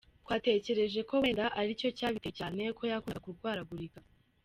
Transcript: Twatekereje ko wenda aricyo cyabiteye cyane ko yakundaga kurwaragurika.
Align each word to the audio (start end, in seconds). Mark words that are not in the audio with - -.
Twatekereje 0.23 0.99
ko 1.09 1.13
wenda 1.21 1.45
aricyo 1.59 1.89
cyabiteye 1.97 2.35
cyane 2.39 2.61
ko 2.77 2.83
yakundaga 2.91 3.23
kurwaragurika. 3.25 3.99